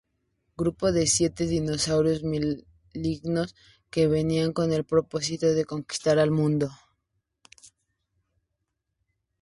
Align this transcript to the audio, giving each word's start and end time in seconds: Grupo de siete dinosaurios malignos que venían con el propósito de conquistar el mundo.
Grupo 0.61 0.91
de 0.91 1.05
siete 1.05 1.45
dinosaurios 1.45 2.23
malignos 2.23 3.53
que 3.91 4.07
venían 4.07 4.51
con 4.51 4.73
el 4.73 4.83
propósito 4.83 5.45
de 5.53 5.63
conquistar 5.65 6.17
el 6.17 6.31
mundo. 6.31 6.71